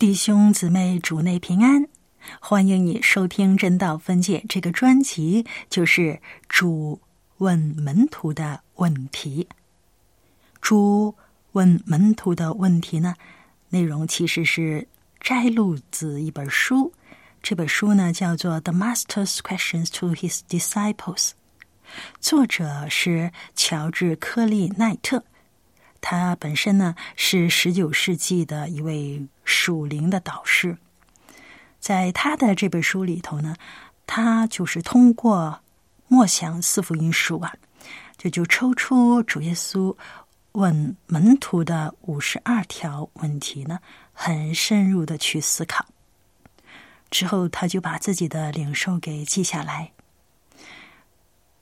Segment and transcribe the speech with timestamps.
[0.00, 1.86] 弟兄姊妹，主内平安！
[2.40, 6.18] 欢迎你收听《真道分界》这个专辑，就是
[6.48, 6.98] 主
[7.36, 9.46] 问门徒的问题。
[10.62, 11.14] 主
[11.52, 13.14] 问门徒的问题呢，
[13.68, 14.88] 内容其实是
[15.20, 16.94] 摘录自一本书，
[17.42, 20.94] 这本书呢叫做《The Master's Questions to His Disciples》，
[22.18, 25.22] 作者是乔治·科利奈特。
[26.00, 30.78] 他本身呢是十九世纪的一位属灵的导师，
[31.78, 33.56] 在他的这本书里头呢，
[34.06, 35.60] 他就是通过
[36.08, 37.54] 默想四福音书啊，
[38.16, 39.94] 这就抽出主耶稣
[40.52, 43.78] 问门徒的五十二条问题呢，
[44.12, 45.86] 很深入的去思考。
[47.10, 49.92] 之后，他就把自己的领受给记下来。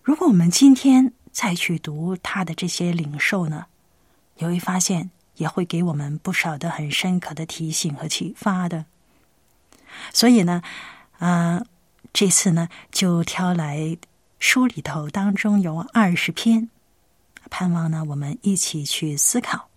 [0.03, 3.67] 如果我们今天再去读他的这些领受呢？
[4.39, 8.87] 你会发现，也会给我们不少的很深刻的提醒和启发的。
[10.13, 10.63] 所以呢，
[11.19, 11.65] 啊，
[12.13, 13.99] 这次呢，就挑来
[14.39, 16.71] 书里头当中有二十篇，
[17.51, 19.69] 盼望呢，我们一起去思考。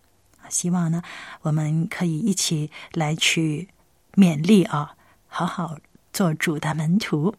[0.47, 1.01] 希望呢，
[1.41, 3.69] 我们可以一起来去
[4.13, 4.95] 勉励啊，
[5.27, 5.77] 好好
[6.13, 7.35] 做主的门徒。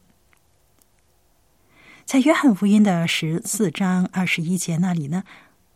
[2.04, 5.22] 在约翰福音的十四章二十一节那里呢。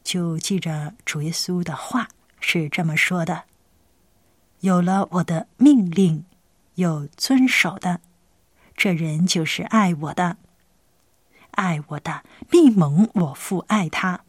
[0.07, 2.07] 就记着主耶稣的话
[2.39, 3.43] 是这么说的
[4.61, 6.25] ：“有了我的命令，
[6.77, 8.01] 有遵守的，
[8.77, 10.37] 这人就是爱我的。
[11.51, 14.21] 爱我的，必蒙我父爱他，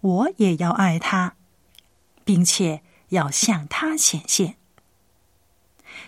[0.00, 1.36] 我也要爱他，
[2.24, 4.56] 并且要向他显现。”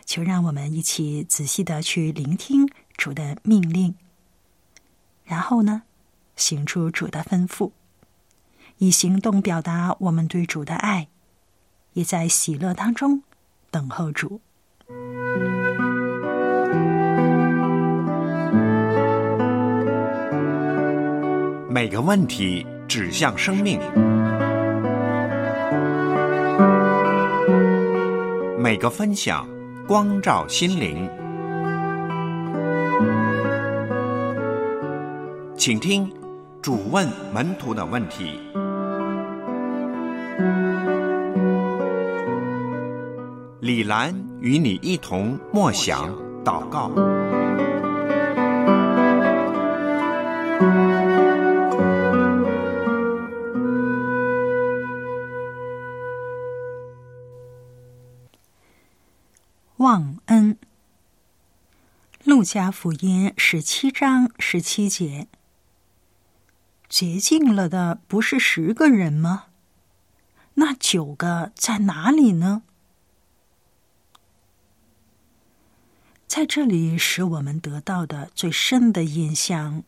[0.05, 3.95] 就让我们一起仔细的去聆听主的命令，
[5.25, 5.85] 然后呢，
[6.35, 7.71] 行出主的吩咐。
[8.79, 11.09] 以行动表达我们对主的爱，
[11.95, 13.23] 也在喜乐当中
[13.71, 14.41] 等候主。
[21.69, 23.81] 每个问题指向生命，
[28.59, 29.47] 每个分享
[29.87, 31.09] 光照心灵，
[35.57, 36.11] 请听
[36.63, 38.41] 主问门徒的问题。
[43.69, 46.11] 李兰与你一同默想
[46.43, 46.89] 祷告。
[59.77, 60.57] 忘恩。
[62.25, 65.29] 路加福音十七章十七节：
[66.89, 69.49] 洁净了的不是十个人吗？
[70.55, 72.63] 那九个在哪里呢？
[76.39, 79.83] 在这里，使我们得到的最深的印象，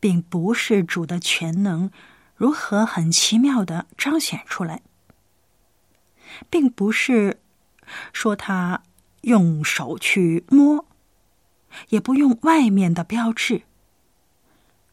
[0.00, 1.92] 并不是主的全能
[2.34, 4.82] 如何很奇妙的彰显出来，
[6.50, 7.38] 并不是
[8.12, 8.82] 说他
[9.20, 10.84] 用手去摸，
[11.90, 13.62] 也不用外面的标志，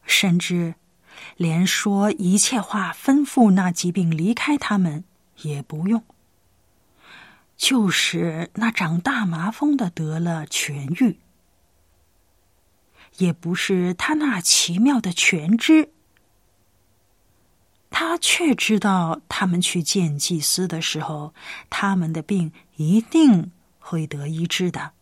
[0.04, 0.76] 甚至
[1.36, 5.02] 连说一切话吩咐那疾病离开他们
[5.42, 6.04] 也不用。
[7.58, 11.18] 就是那长大麻风的得了痊愈，
[13.16, 15.90] 也不是他那奇妙的全知，
[17.90, 21.34] 他却知道他们去见祭司的时候，
[21.68, 23.50] 他们的病一定
[23.80, 24.92] 会得医治的。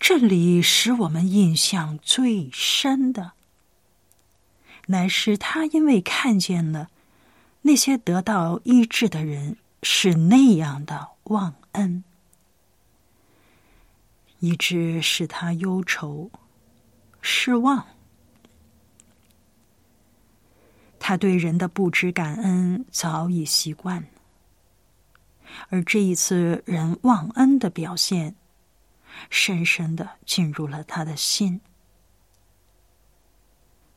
[0.00, 3.32] 这里使我们印象最深的，
[4.86, 6.88] 乃是他因为看见了
[7.60, 9.58] 那些得到医治的人。
[9.82, 12.04] 是那样的忘恩，
[14.38, 16.30] 以致使他忧愁、
[17.20, 17.84] 失望。
[21.00, 24.06] 他对人的不知感恩早已习惯，
[25.68, 28.36] 而这一次人忘恩的表现，
[29.30, 31.60] 深深的进入了他的心。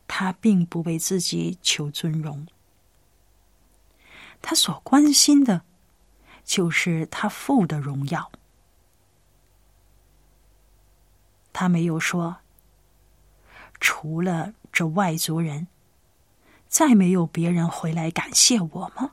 [0.07, 2.47] 他并不为自己求尊荣，
[4.41, 5.61] 他所关心的。
[6.45, 8.31] 就是他父的荣耀。
[11.51, 12.38] 他没有说，
[13.80, 15.68] 除了这外族人，
[16.68, 19.12] 再没有别人回来感谢我吗？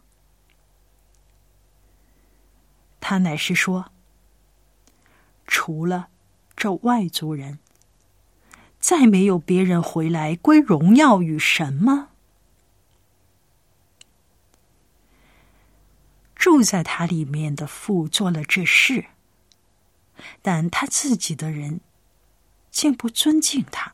[3.01, 3.91] 他乃是说，
[5.47, 6.09] 除了
[6.55, 7.59] 这外族人，
[8.79, 12.11] 再没有别人回来归荣耀与神吗？
[16.43, 19.05] 住在他里面的父做了这事，
[20.43, 21.81] 但他自己的人。
[22.73, 23.93] 竟不尊敬他。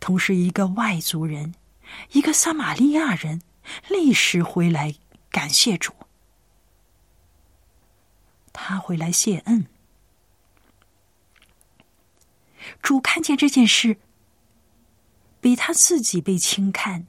[0.00, 1.54] 同时，一个外族人，
[2.12, 3.42] 一个撒玛利亚人，
[3.90, 4.94] 立时回来
[5.30, 5.92] 感谢主。
[8.50, 9.66] 他回来谢恩。
[12.82, 13.98] 主看见这件事，
[15.42, 17.06] 比他自己被轻看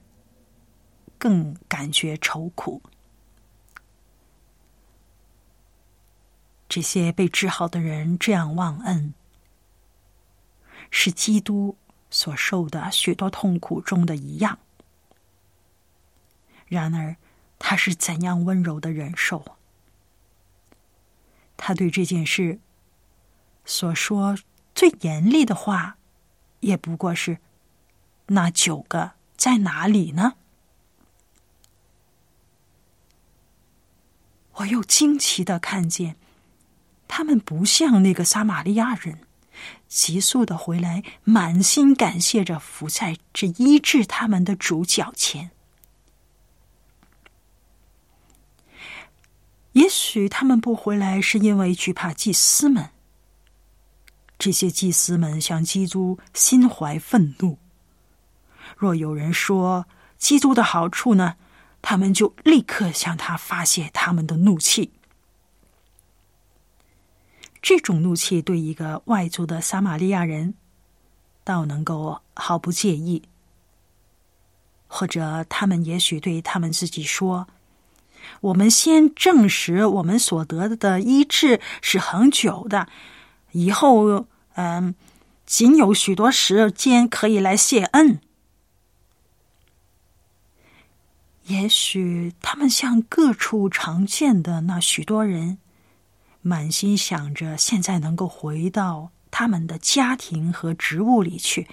[1.18, 2.81] 更感觉愁苦。
[6.68, 9.14] 这些被治好的人这样忘恩。
[10.90, 11.75] 是基督
[12.10, 14.60] 所受的许多痛苦中的一样。
[16.68, 17.18] 然而，
[17.60, 19.58] 他是怎样温柔的忍受？
[21.56, 22.60] 他对这件事
[23.66, 24.38] 所说
[24.75, 25.98] 最严厉的话，
[26.60, 27.40] 也不过是
[28.28, 30.36] ：“那九个在哪里呢？”
[34.56, 36.18] 我又惊奇的看见，
[37.07, 39.19] 他们不像那个撒玛利亚人。
[39.88, 45.50] 急速的回来，满心感谢着伏在这医治他们的主脚前。
[49.71, 52.89] 也许他们不回来，是因为惧怕祭司们。
[54.38, 57.57] 这些祭司们向基督心怀愤怒。
[58.75, 59.88] 若有人说
[60.18, 61.36] 基督的好处呢，
[61.81, 64.92] 他们就立刻向他发泄他们的怒气。
[67.68, 70.54] 这种怒气对一个外族的撒玛利亚人，
[71.44, 73.24] 倒能够毫不介意。
[74.88, 77.46] 或者他们也许对他们自己说
[78.40, 82.88] ：“我们先证实我们所得的医治是恒久的，
[83.52, 84.96] 以后嗯，
[85.46, 88.22] 仅有许多时间可以来谢恩。”
[91.48, 95.58] 也许他们像各处常见的那许多人。
[96.48, 101.68] 满心想着现在能够回到他们的家庭和职务里去，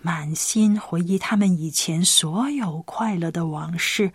[0.00, 4.12] 满心回忆他们以前所有快乐的往事，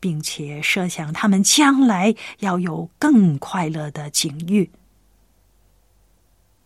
[0.00, 4.68] 并且设想他们将来要有更快乐的境遇，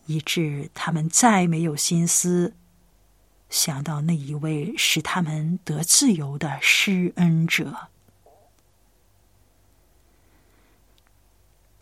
[0.07, 2.55] 以致他们再没有心思
[3.51, 7.89] 想到那一位使他们得自由的施恩者。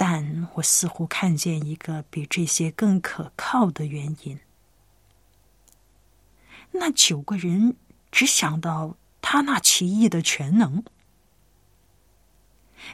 [0.06, 4.38] 但我似乎看见一个比这些更可靠的原因。
[6.72, 7.76] 那九个人
[8.12, 10.84] 只想到他那奇异的全能，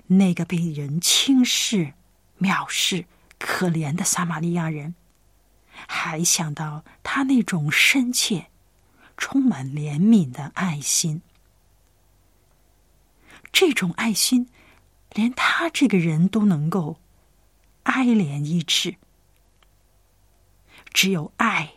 [0.06, 1.94] 那个被人轻视、
[2.38, 3.06] 藐视、
[3.40, 4.94] 可怜的撒玛利亚人，
[5.88, 8.46] 还想到他那种深切、
[9.16, 11.22] 充满怜悯的爱心。
[13.50, 14.48] 这种爱心。
[15.14, 17.00] 连他这个人都能够
[17.84, 18.96] 哀怜医治，
[20.92, 21.72] 只有爱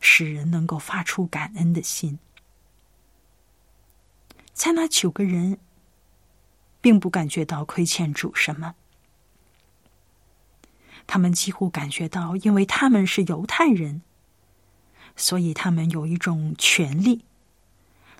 [0.00, 2.18] 使人能够发出感恩的心。
[4.52, 5.58] 在那九个人，
[6.80, 8.74] 并不感觉到亏欠主什么，
[11.06, 14.02] 他们几乎感觉到，因为他们是犹太人，
[15.14, 17.24] 所以他们有一种权利。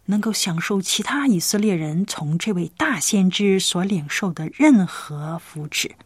[0.09, 5.97] 能够享受其他以色列人从这位大先知所领受的任何福祉。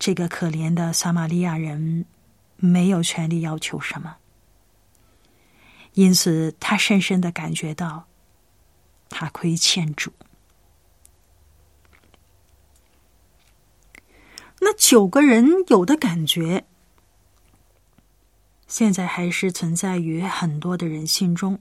[0.00, 2.06] 这个可怜的撒玛利亚人
[2.56, 4.16] 没有权利要求什么，
[5.92, 8.06] 因此他深深的感觉到
[9.10, 10.10] 他亏欠主。
[14.60, 16.64] 那九个人有的感觉。
[18.66, 21.58] 现在还是存在于很多的人心中，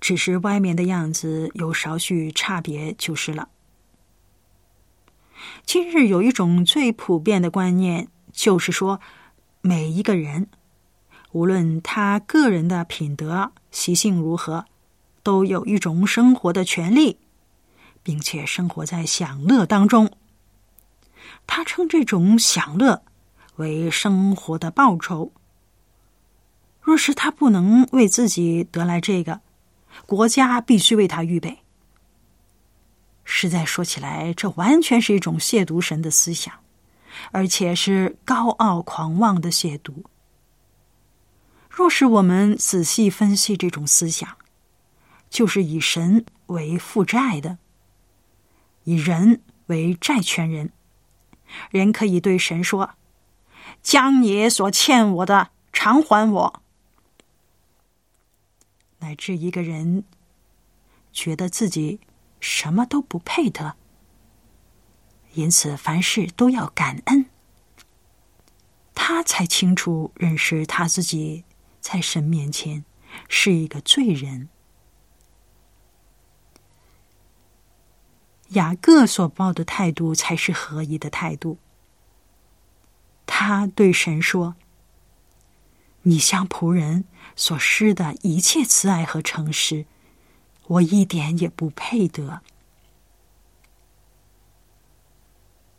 [0.00, 3.50] 只是外面的样子有少许差别就是了。
[5.64, 9.00] 今日有一种最普遍的观念，就是说，
[9.60, 10.48] 每一个人，
[11.32, 14.64] 无论他个人的品德习性如何，
[15.22, 17.18] 都有一种生活的权利，
[18.02, 20.10] 并且生活在享乐当中。
[21.46, 23.02] 他称这种享乐。
[23.56, 25.32] 为生活的报酬。
[26.82, 29.40] 若是他不能为自己得来这个，
[30.04, 31.60] 国家必须为他预备。
[33.28, 36.54] 实在说起来，这完全是一种亵渎神的思想，
[37.32, 40.04] 而且是高傲狂妄的亵渎。
[41.68, 44.38] 若是我们仔细分析这种思想，
[45.28, 47.58] 就是以神为负债的，
[48.84, 50.72] 以人为债权人，
[51.70, 52.94] 人可以对神说
[53.82, 56.62] ：“将你所欠我的偿还我。”
[59.00, 60.04] 乃至一个人
[61.12, 62.00] 觉得自己
[62.48, 63.74] 什么都不配得，
[65.32, 67.26] 因此凡事都要感恩，
[68.94, 71.44] 他才清楚认识他自己。
[71.80, 72.84] 在神面前
[73.28, 74.48] 是一个罪人。
[78.50, 81.58] 雅各所抱的态度才是合一的态度。
[83.24, 84.56] 他对神说
[86.02, 87.04] ：“你向仆人
[87.36, 89.86] 所施的一切慈爱和诚实，
[90.66, 92.42] 我一点也不配得。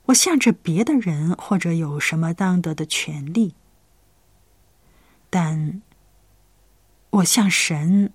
[0.06, 3.56] 我向着别的人或者有什么当得的权利，
[5.30, 5.82] 但……”
[7.12, 8.12] 我向神，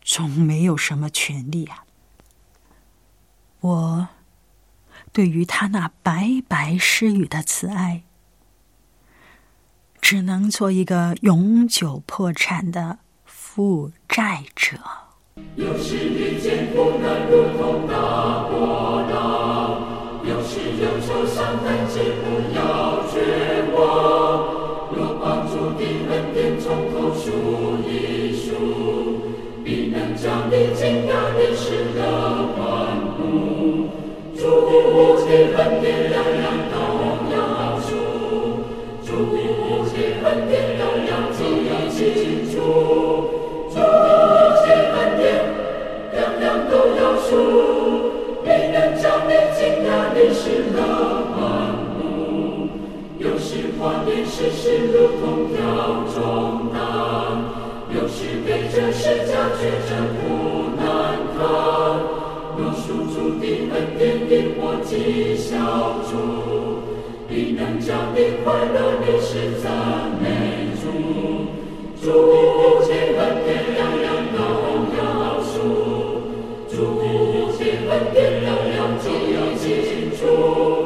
[0.00, 1.84] 总没有什么权利啊！
[3.60, 4.08] 我
[5.12, 8.04] 对于他那白白施予的慈爱，
[10.00, 15.07] 只能做一个永久破产的负债者。
[15.56, 19.82] 有时遇见苦难如同大波浪，
[20.22, 22.22] 有时忧愁伤感，只不
[22.54, 22.58] 要
[23.12, 23.14] 绝
[23.74, 23.78] 望。
[24.90, 27.26] 若帮助的恩典从头数
[27.86, 28.46] 一数，
[29.64, 31.64] 必能将你惊讶的事
[31.94, 32.00] 乐
[32.56, 32.58] 欢
[33.16, 33.18] 呼。
[34.34, 34.42] 主
[35.26, 36.74] 的恩典样样都
[37.34, 37.36] 要
[37.80, 37.88] 数，
[39.04, 39.36] 主的
[40.24, 41.98] 恩典样样都要清
[42.50, 42.56] 楚，
[62.88, 65.48] 主的恩典引我记小
[66.08, 66.10] 主，
[67.28, 69.30] 必能将你快乐的事
[69.62, 69.66] 赞
[70.20, 70.24] 美
[70.80, 70.82] 主。
[72.00, 72.04] 主
[72.86, 73.48] 的恩典
[73.78, 74.38] 样样都
[74.96, 74.98] 要
[75.42, 75.54] 数，
[76.70, 80.78] 主的恩典样样都要记住。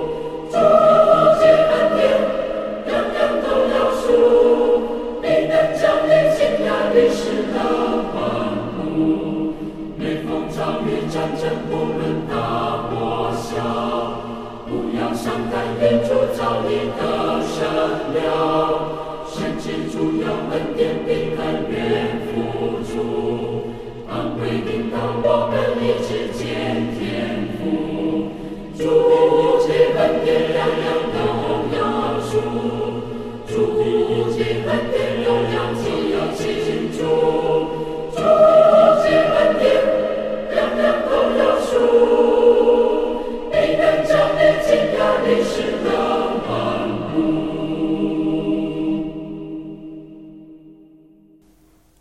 [25.24, 25.41] 我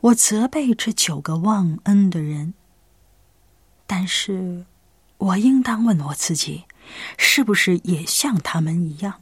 [0.01, 2.53] 我责备这九个忘恩的人，
[3.85, 4.65] 但是
[5.17, 6.63] 我应当问我自己，
[7.17, 9.21] 是不是也像他们一样？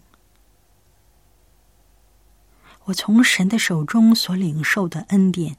[2.85, 5.57] 我从神的手中所领受的恩典，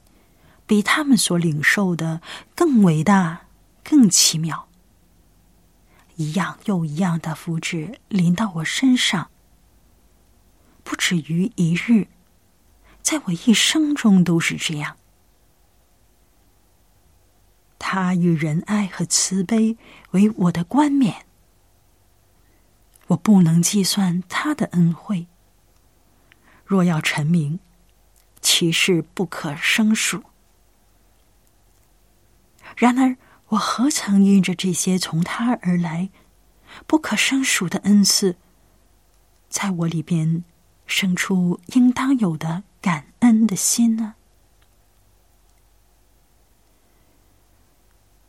[0.65, 2.21] 比他们所领受的
[2.55, 3.47] 更伟大、
[3.83, 4.67] 更奇妙。
[6.15, 9.31] 一样又一样的福祉临到我身上，
[10.83, 12.07] 不止于一日，
[13.01, 14.97] 在我一生中都是这样。
[17.79, 19.77] 他以仁爱和慈悲
[20.11, 21.25] 为我的冠冕，
[23.11, 25.27] 我不能计算他的恩惠。
[26.65, 27.59] 若要成名，
[28.41, 30.23] 其事不可胜数。
[32.77, 33.17] 然而，
[33.49, 36.09] 我何曾因着这些从他而来
[36.87, 38.37] 不可胜数的恩赐，
[39.49, 40.45] 在我里边
[40.85, 44.15] 生出应当有的感恩的心呢？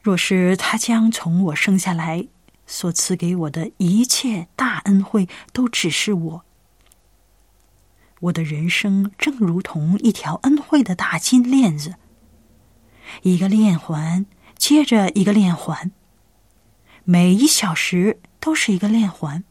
[0.01, 2.27] 若是他将从我生下来
[2.67, 6.45] 所赐给我的一切大恩惠都只是我。
[8.21, 11.97] 我的人生正如同一条恩惠的大金链子，
[13.23, 14.27] 一个链环
[14.57, 15.91] 接着一个链环，
[17.03, 19.43] 每一小时都是一个链环，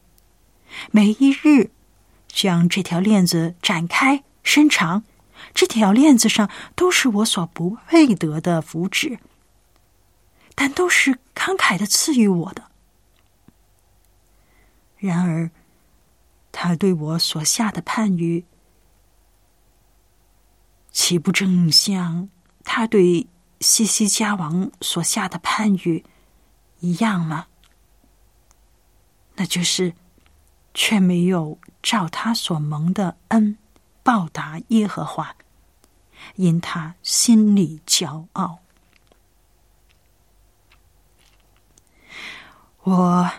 [0.90, 1.70] 每一日
[2.28, 5.04] 将这条链子展开伸长，
[5.52, 9.18] 这条链子上都是我所不配得的福祉，
[10.54, 12.71] 但都是慷慨的赐予我的。
[15.02, 15.50] 然而，
[16.52, 18.44] 他对我所下的判语，
[20.92, 22.28] 岂不正像
[22.62, 23.26] 他对
[23.60, 26.04] 西西家王所下的判语
[26.78, 27.48] 一样吗？
[29.34, 29.92] 那就是，
[30.72, 33.58] 却没有照他所蒙的恩
[34.04, 35.34] 报答耶和华，
[36.36, 38.60] 因他心里骄傲。
[42.82, 43.30] 我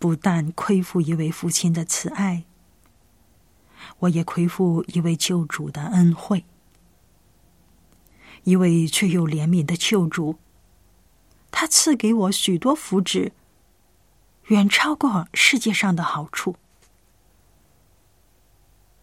[0.00, 2.44] 不但亏负一位父亲的慈爱，
[3.98, 6.46] 我也亏负一位救主的恩惠。
[8.44, 10.38] 一位却又怜悯的救主，
[11.50, 13.32] 他赐给我许多福祉，
[14.46, 16.56] 远超过世界上的好处。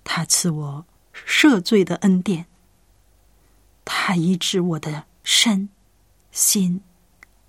[0.04, 2.48] 他赐我赦罪的恩典，
[3.86, 5.70] 他医治我的身
[6.32, 6.82] 心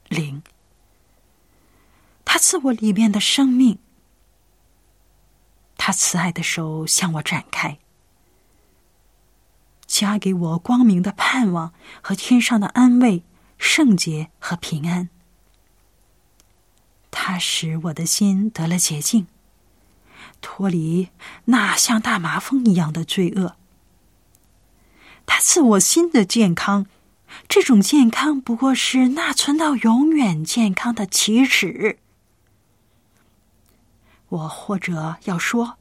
[0.09, 0.43] 灵。
[2.31, 3.79] 他赐我里面的生命，
[5.79, 7.79] 他慈爱的手向我展开，
[9.87, 13.25] 加给我光明的盼望和天上的安慰、
[13.57, 15.09] 圣洁和平安。
[17.11, 19.27] 他使我的心得了洁净，
[20.43, 21.09] 脱离
[21.47, 23.57] 那像大麻风一样的罪恶。
[25.25, 26.85] 他赐我新的健康，
[27.49, 32.01] 这种健康不过是那存到永远健康的起始。
[34.29, 35.79] 我或者要说，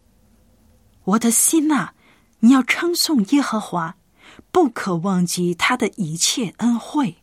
[1.04, 1.92] 我的心呐，
[2.39, 3.98] 你要称颂耶和华，
[4.51, 7.18] 不可忘记他的一切恩惠。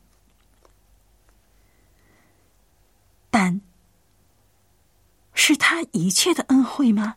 [3.31, 3.61] 但
[5.33, 7.17] 是他一切的恩惠吗？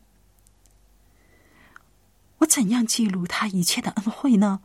[2.40, 4.62] 我怎样记录他一切的恩惠呢？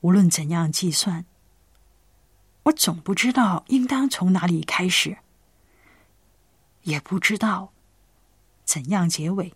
[0.00, 1.26] 无论怎样计算，
[2.64, 5.18] 我总不知道应当从哪里开始。
[6.82, 7.72] 也不知道
[8.64, 9.52] 怎样结尾。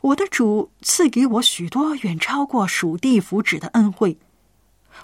[0.00, 4.18] 我的主赐给我许多远超过属地福祉的恩惠，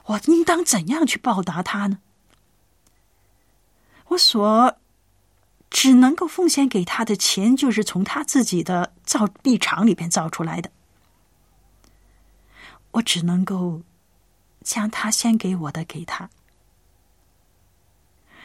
[0.07, 2.01] 我应当怎样去报答他呢？
[4.09, 4.77] 我所
[5.71, 10.73] 只能够奉献给他的钱，就是从他自己的造币厂里边造出来的。
[12.93, 13.83] 我只能够
[14.63, 16.31] 将他先给我的给他，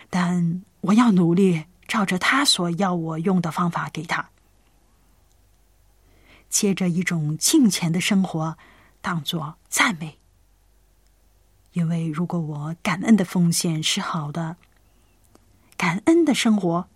[0.10, 1.66] 但我要努力。
[1.94, 4.32] 照着他所要我用的方法给他，
[6.50, 8.58] 接着一种敬虔的生活
[9.00, 10.18] 当做赞美，
[11.74, 14.58] 因为如果我感恩的奉献是好的，
[15.78, 16.88] 感恩的生活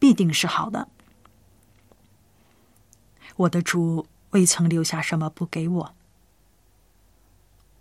[0.00, 0.88] 必定是好的。
[3.36, 5.94] 我的主未曾留下什么不给我，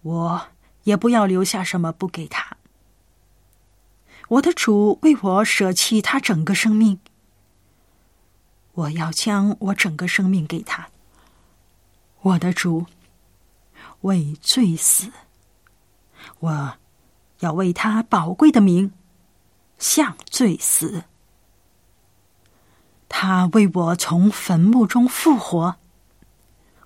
[0.04, 0.48] 我
[0.84, 2.56] 也不要留下什么不给他。
[4.30, 7.00] 我的主为我舍弃他整个生命，
[8.74, 10.88] 我要将我整个生命给他。
[12.22, 12.86] 我的主
[14.02, 15.12] 为罪死，
[16.40, 16.78] 我
[17.40, 18.94] 要为他宝贵的名
[19.78, 21.04] 向罪死。
[23.10, 25.76] 他为我从坟墓中复活，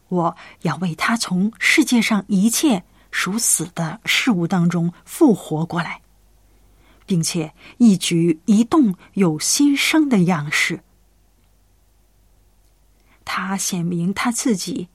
[0.10, 6.02] 我要为他从世界上一切属死的事物当中复活过来。
[7.08, 10.84] 并且一举一动有新生的样式。
[13.26, 14.90] 他显明他自己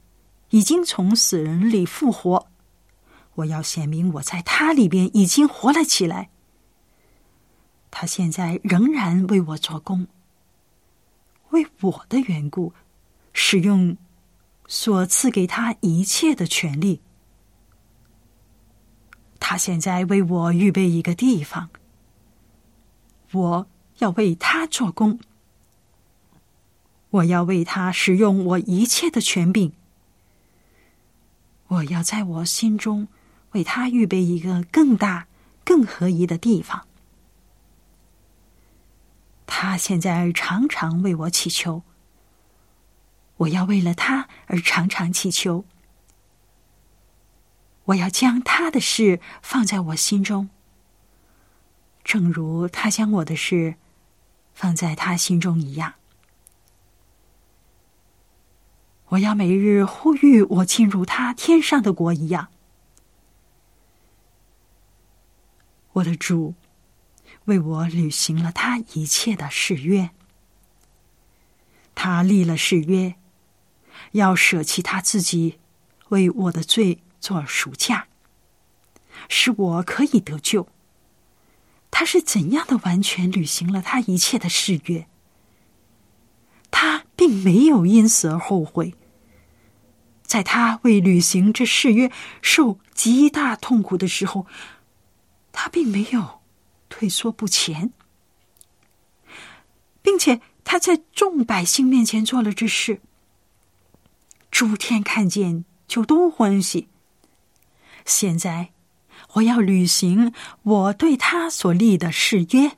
[0.51, 2.47] 已经从死人里复活，
[3.35, 6.29] 我要显明我在他里边已经活了起来。
[7.91, 10.07] 他现在仍然为我做工，
[11.51, 12.73] 为我的缘故，
[13.33, 13.97] 使用
[14.67, 17.01] 所赐给他一切的权利。
[19.39, 21.69] 他现在为我预备一个地方。
[23.33, 23.67] 我
[23.99, 25.19] 要为他做工，
[27.11, 29.73] 我要为他使用我一切的权柄，
[31.69, 33.09] 我要在我心中
[33.53, 35.27] 为他预备一个更大、
[35.65, 36.87] 更合宜的地方。
[39.47, 41.83] 他现在常常为我祈求，
[43.37, 45.65] 我要为了他而常常祈求，
[47.85, 50.51] 我要将他的事放在我心中。
[52.05, 53.77] 正如他将我的事
[54.55, 55.95] 放在他心中一样，
[59.09, 62.49] 我要每日呼吁我进入他天上的国一样。
[65.95, 66.55] 我的主
[67.45, 70.11] 为我履行了他一切的誓约，
[71.95, 73.15] 他立了誓约，
[74.13, 75.59] 要舍弃他自己，
[76.09, 78.09] 为我的罪做赎价，
[79.29, 80.67] 使我可以得救。
[81.93, 85.07] 他是怎样的完全履行了他一切的誓约？
[86.73, 88.95] 他并没有因此而后悔。
[90.23, 94.47] 在他为履行这誓约受极大痛苦的时候，
[95.53, 96.41] 他并没有
[96.89, 97.93] 退缩不前，
[100.01, 103.03] 并且他在众百姓面前做了这事。
[104.51, 106.89] 诸天看见就都欢喜。
[108.07, 108.72] 现在，
[109.35, 112.77] 我要履行我对他所立的誓约，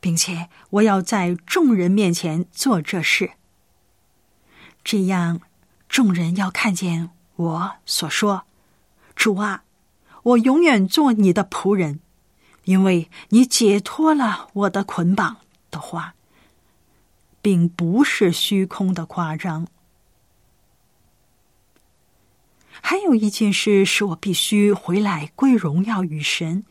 [0.00, 3.32] 并且我要在众人面前做这事。
[4.84, 5.40] 这样，
[5.88, 8.44] 众人要看见我所说
[9.16, 9.64] ：“主啊，
[10.22, 12.00] 我永远做你的仆人，
[12.64, 15.38] 因为你解脱了我的捆绑。”
[15.70, 16.14] 的话，
[17.42, 19.66] 并不是虚空的夸张。
[22.90, 26.64] 还有一件事是我必须回来归荣耀与神，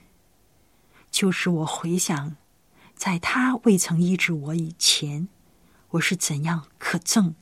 [1.11, 2.35] 就是我回想，
[2.95, 5.27] 在他未曾医治我以前，
[5.89, 7.35] 我是怎样可憎、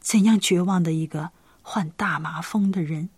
[0.00, 3.10] 怎样绝望的一个患大麻风的人。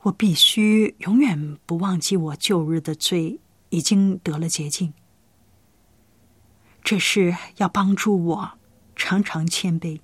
[0.00, 4.92] 我必须永远不忘记我旧日的罪已经得了洁净，
[6.82, 8.58] 这是要帮助我
[8.96, 10.00] 常常谦卑。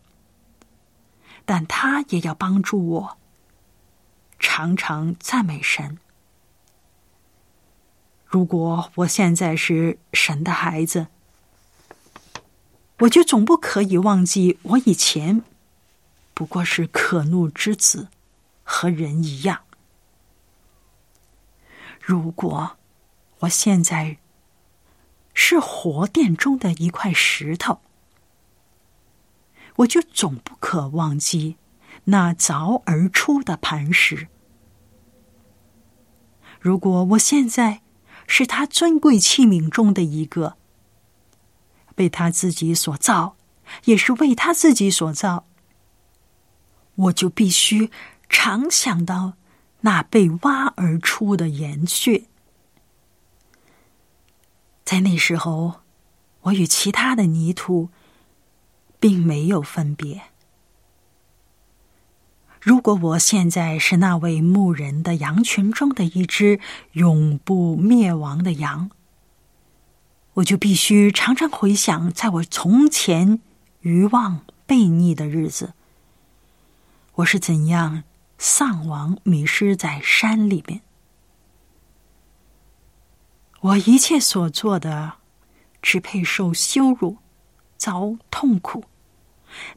[1.45, 3.19] 但他也要帮助我，
[4.39, 5.99] 常常赞美神。
[8.27, 11.07] 如果我现在是神的孩子，
[13.01, 15.43] 我就总不可以忘记我以前
[16.33, 18.09] 不过是可怒之子，
[18.63, 19.61] 和人一样。
[22.01, 22.77] 如果
[23.41, 24.19] 我现在
[25.33, 27.81] 是火殿中的一块石头。
[29.77, 31.57] 我就总不可忘记
[32.05, 34.29] 那凿而出的磐石。
[36.61, 37.83] 如果我现在
[38.27, 40.57] 是他尊贵器皿中的一个，
[41.95, 43.37] 被他自己所造，
[43.85, 45.47] 也是为他自己所造，
[46.95, 47.91] 我就必须
[48.29, 49.35] 常想到
[49.81, 52.25] 那被挖而出的岩穴。
[54.85, 55.81] 在那时候，
[56.43, 57.91] 我与其他的泥土。
[59.05, 60.23] 并没有分别。
[62.59, 66.59] 如果我现在是那位牧人的羊群中的一只
[66.93, 68.91] 永不灭亡的羊，
[70.33, 73.43] 我就必须常常回想，在我从前
[73.81, 75.75] 愚妄悖逆的日子，
[77.17, 78.05] 我是怎样
[78.39, 80.81] 丧亡迷失在山里面。
[83.61, 85.17] 我一切所做的，
[85.83, 87.19] 只配受羞辱，
[87.77, 88.85] 遭痛苦。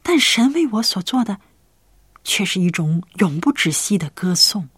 [0.02, 1.40] 但神为我所做的，
[2.24, 4.68] 却是一种永不止息的歌颂。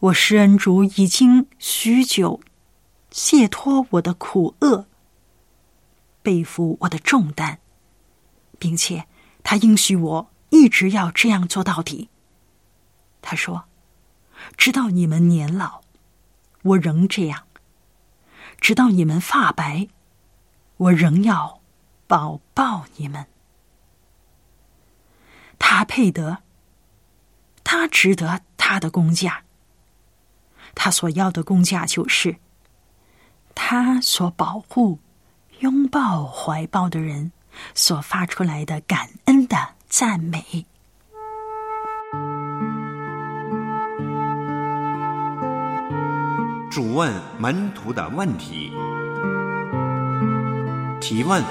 [0.00, 2.40] 我施恩主已经许久，
[3.10, 4.86] 卸脱我的苦厄，
[6.22, 7.58] 背负我的重担，
[8.58, 9.06] 并且
[9.42, 12.10] 他应许我一直要这样做到底。
[13.22, 13.64] 他说
[14.58, 15.80] ：“直到你们年老，
[16.62, 17.44] 我仍这样；
[18.60, 19.88] 直到你们发白，
[20.76, 21.60] 我仍要。”
[22.06, 23.26] 抱抱你们，
[25.58, 26.38] 他配得，
[27.62, 29.42] 他值得他的工价。
[30.74, 32.36] 他所要的工价就是，
[33.54, 34.98] 他所保护、
[35.60, 37.32] 拥抱、怀抱的人
[37.74, 39.56] 所发出来的感恩的
[39.88, 40.66] 赞美。
[46.70, 48.72] 主问门徒的问题。
[51.06, 51.44] 提问，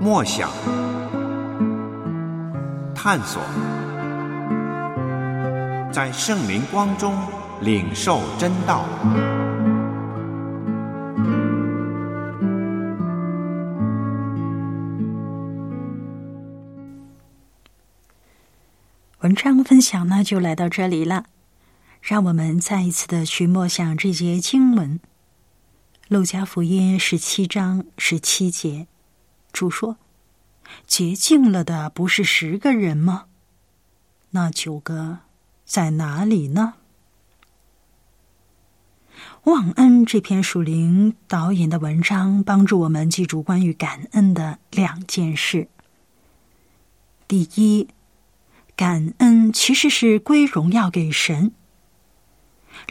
[0.00, 0.50] 默想，
[2.92, 3.40] 探索，
[5.92, 7.16] 在圣灵光中
[7.60, 8.84] 领受真道。
[19.20, 21.26] 文章分享呢，就来到这里了。
[22.02, 24.98] 让我们再一次的去默想这节经文。
[26.08, 28.86] 路加福音十七章十七节，
[29.52, 29.96] 主说
[30.86, 33.24] ：“洁净了的不是十个人吗？
[34.30, 35.20] 那九个
[35.64, 36.74] 在哪里呢？”
[39.44, 45.68] 忘恩这篇属灵导引的文章，帮助我们记住关于感恩的两件事。
[47.26, 47.88] 第一，
[48.76, 51.52] 感恩其实是归荣耀给神。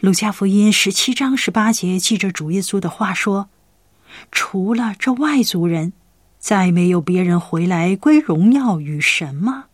[0.00, 3.48] 路加福音十七章十八节记着主耶稣的话说
[4.30, 5.92] ：“除了这外族人，
[6.38, 9.66] 再没有别人回来归荣耀与神吗？”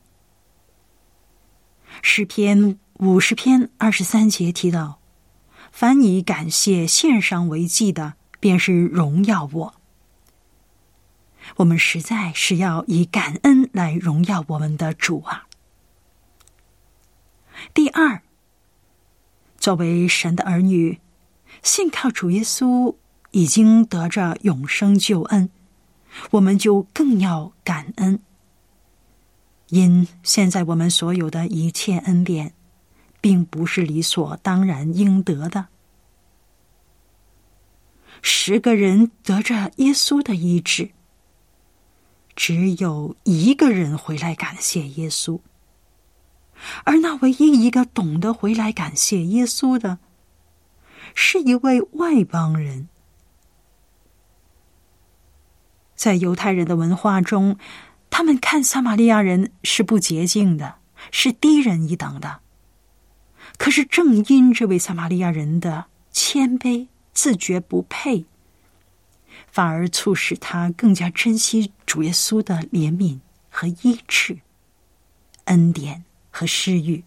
[2.03, 5.01] 诗篇五十篇二十三节提到
[5.73, 9.75] ：“凡以感谢献上为祭的，便是荣耀我。”
[11.57, 15.47] 我们实在是要以感恩来荣耀我们的主啊！
[17.75, 18.23] 第二，
[19.61, 20.99] 作为神的儿女，
[21.63, 22.97] 信靠主耶稣
[23.31, 25.51] 已经得着永生救恩，
[26.31, 28.19] 我们就更要感恩。
[29.69, 32.55] 因现在我们所有的一切恩典，
[33.21, 35.69] 并不是理所当然应得的。
[38.23, 40.91] 十个人得着耶稣的医治。
[42.35, 45.39] 只有一个人回来感谢耶稣，
[46.85, 49.99] 而那唯一一个懂得回来感谢耶稣的，
[51.15, 52.89] 是一位外邦人。
[55.95, 57.59] 在犹太人的文化中，
[58.09, 60.77] 他们看撒玛利亚人是不洁净的，
[61.11, 62.41] 是低人一等的。
[63.59, 68.27] 可是正因这位撒玛利亚人的谦卑、自觉不配。
[69.51, 73.19] 反而促使他更加珍惜主耶稣的怜悯
[73.49, 74.39] 和医治、
[75.47, 77.05] 恩典和施予。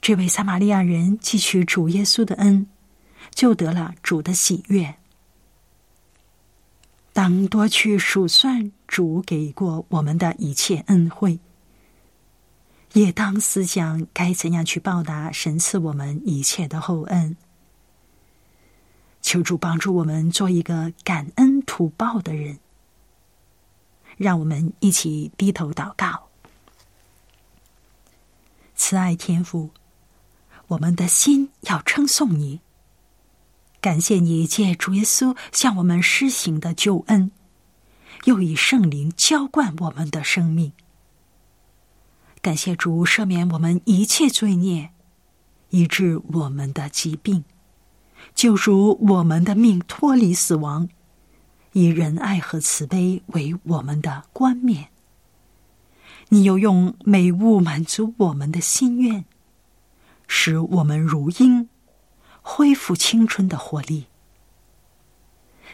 [0.00, 2.66] 这位撒玛利亚人汲取主耶稣的恩，
[3.30, 4.96] 就得了主的喜悦。
[7.12, 11.38] 当多去数算主给过我们的一切恩惠，
[12.92, 17.36] 也当思想该怎样去报答神赐我们一切的厚恩。
[19.22, 22.58] 求主帮助我们做一个感恩图报的人，
[24.18, 26.25] 让我们一起低头祷告。
[28.76, 29.70] 慈爱天父，
[30.68, 32.60] 我们的心要称颂你，
[33.80, 37.32] 感谢你借主耶稣向我们施行的救恩，
[38.24, 40.72] 又以圣灵浇灌我们的生命。
[42.42, 44.90] 感谢主赦免我们一切罪孽，
[45.70, 47.44] 医治我们的疾病。
[48.34, 50.88] 救赎我们的命，脱离死亡，
[51.72, 54.88] 以仁爱和慈悲为我们的冠冕。
[56.28, 59.24] 你又用美物满足我们的心愿，
[60.26, 61.68] 使我们如鹰，
[62.42, 64.06] 恢复青春的活力。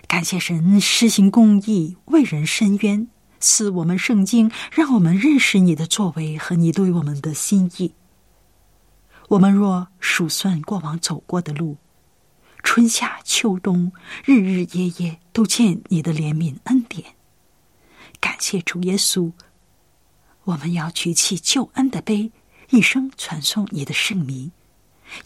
[0.06, 3.08] 感谢神施行公义，为人伸冤，
[3.40, 7.94] 赐我们圣经，让我们认识你的作为和你对我们的心意。
[9.28, 11.78] 我们若数算过往走过的路，
[12.62, 13.92] 春夏秋冬，
[14.24, 17.14] 日日夜夜都见你的怜悯恩典。
[18.20, 19.32] 感谢主耶稣，
[20.44, 22.32] 我们要举起救恩的杯，
[22.70, 24.50] 一生传颂你的圣名，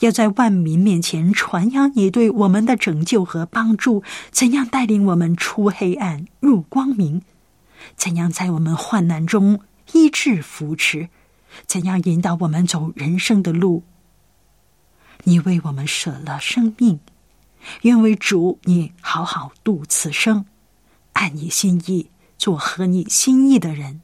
[0.01, 7.23] 要在万民面前传扬你对我们的拯救和帮助，怎样带领我们出黑暗入光明，
[7.97, 9.61] 怎样在我们患难中
[9.93, 11.09] 医治扶持，
[11.67, 13.85] 怎样引导我们走人生的路。
[15.25, 17.01] 你为我们舍了生命。
[17.83, 20.47] 愿为主，你好好度此生，
[21.15, 24.03] 按你心意做合你心意的人。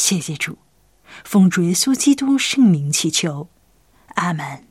[0.00, 0.56] 谢谢主，
[1.24, 3.48] 奉主耶稣基督圣名祈求，
[4.14, 4.64] 阿门。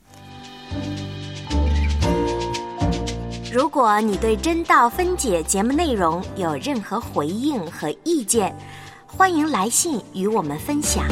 [3.53, 8.55] 如果你对真道分解节目内容有任何回应和意见，
[9.05, 11.05] 欢迎来信与我们分享。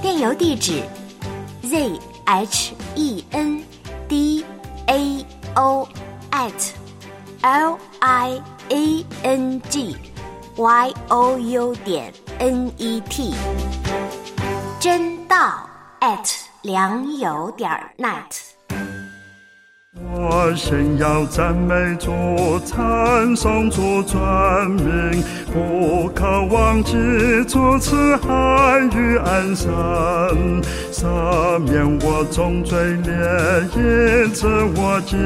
[0.00, 0.82] 电邮地址
[1.60, 3.62] ：z h e n
[4.08, 4.42] d
[4.86, 5.26] a。
[5.56, 5.86] o
[6.32, 6.72] at
[7.42, 9.94] l i a n g
[10.56, 13.32] y o u 点 n e t
[14.80, 15.68] 真道
[16.00, 16.30] at
[16.62, 18.53] 良友点 net。
[20.02, 24.20] 我先要赞美主，赞颂主尊
[24.70, 26.94] 名，不可忘记
[27.46, 27.94] 主慈
[28.26, 29.70] 爱与安生，
[30.90, 33.12] 赦免我重罪孽，
[33.76, 35.16] 医治我疾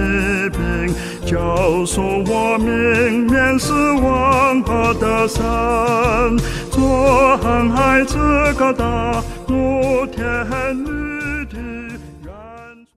[0.51, 6.37] 病，救赎我命，免死亡和得生，
[6.71, 8.19] 做航海之
[8.59, 10.25] 歌的摩天
[10.85, 11.08] 女。